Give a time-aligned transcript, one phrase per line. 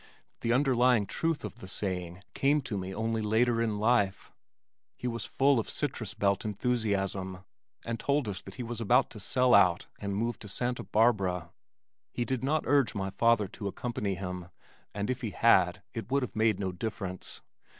[0.39, 4.31] The underlying truth of the saying came to me only later in my life.
[4.95, 7.43] He was full of "citrus belt" enthusiasm
[7.85, 11.51] and told us that he was about to sell out and move to Santa Barbara.
[12.11, 14.47] He did not urge my father to accompany him,
[14.91, 17.41] and if he had, it would have made no difference.